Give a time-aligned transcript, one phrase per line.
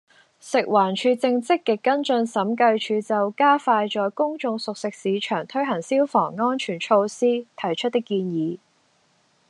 [0.41, 8.57] 食環署正積極跟進審計署就加快在公眾熟食市場推行消防安全措施提出的建議